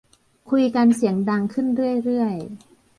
[0.49, 1.67] คุยกันจนเสียงดังขึ้น
[2.03, 2.35] เรื่อย